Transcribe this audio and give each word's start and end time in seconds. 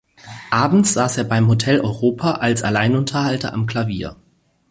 Abends 0.49 0.93
saß 0.93 1.19
er 1.19 1.25
beim 1.25 1.47
Hotel 1.47 1.79
Europa 1.79 2.31
als 2.31 2.63
Alleinunterhalter 2.63 3.53
am 3.53 3.67
Klavier. 3.67 4.15